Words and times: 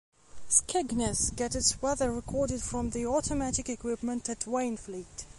Skegness 0.49 1.29
gets 1.35 1.55
its 1.55 1.79
weather 1.79 2.11
recorded 2.11 2.63
from 2.63 2.89
the 2.89 3.05
automatic 3.05 3.69
equipment 3.69 4.27
at 4.29 4.39
Wainfleet. 4.47 5.27